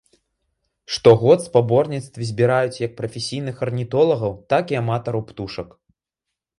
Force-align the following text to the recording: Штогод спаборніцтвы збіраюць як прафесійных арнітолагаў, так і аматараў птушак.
Штогод 0.95 1.43
спаборніцтвы 1.49 2.23
збіраюць 2.31 2.81
як 2.87 2.91
прафесійных 3.05 3.63
арнітолагаў, 3.69 4.31
так 4.57 4.65
і 4.79 4.85
аматараў 4.85 5.21
птушак. 5.33 5.69